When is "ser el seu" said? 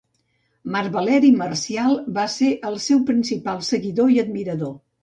2.39-3.07